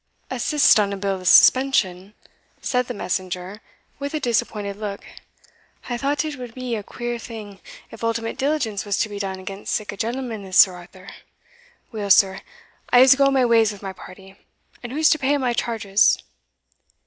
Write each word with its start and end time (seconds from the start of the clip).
"A 0.31 0.39
sist 0.39 0.79
on 0.79 0.91
a 0.93 0.97
bill 0.97 1.19
o' 1.21 1.25
suspension," 1.25 2.15
said 2.59 2.87
the 2.87 2.93
messenger, 2.95 3.61
with 3.99 4.15
a 4.15 4.19
disappointed 4.19 4.77
look; 4.77 5.05
"I 5.89 5.97
thought 5.99 6.25
it 6.25 6.37
would 6.39 6.55
be 6.55 6.75
a 6.75 6.81
queer 6.81 7.19
thing 7.19 7.59
if 7.91 8.03
ultimate 8.03 8.35
diligence 8.35 8.83
was 8.83 8.97
to 8.97 9.09
be 9.09 9.19
done 9.19 9.37
against 9.37 9.75
sic 9.75 9.91
a 9.91 9.97
gentleman 9.97 10.43
as 10.43 10.57
Sir 10.57 10.73
Arthur 10.73 11.09
Weel, 11.91 12.09
sir, 12.09 12.41
I'se 12.91 13.13
go 13.13 13.29
my 13.29 13.45
ways 13.45 13.71
with 13.71 13.83
my 13.83 13.93
party 13.93 14.35
And 14.81 14.91
who's 14.91 15.11
to 15.11 15.19
pay 15.19 15.37
my 15.37 15.53
charges?" 15.53 16.17